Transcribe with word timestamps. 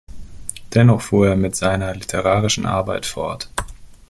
Dennoch 0.73 0.99
fuhr 0.99 1.27
er 1.27 1.35
mit 1.35 1.55
seiner 1.55 1.93
literarischen 1.93 2.65
Arbeit 2.65 3.05
fort. 3.05 3.51